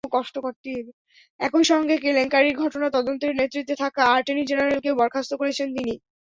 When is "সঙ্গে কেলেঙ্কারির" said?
1.71-2.55